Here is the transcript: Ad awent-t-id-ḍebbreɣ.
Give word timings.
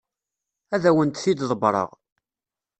Ad 0.73 0.83
awent-t-id-ḍebbreɣ. 0.89 1.89